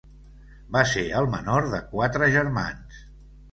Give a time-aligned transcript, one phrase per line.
[0.75, 3.01] Va ser el menor de quatre germans.